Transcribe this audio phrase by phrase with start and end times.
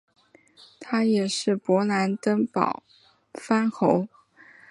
[0.79, 2.81] 他也是勃兰登堡
[3.35, 4.07] 藩侯。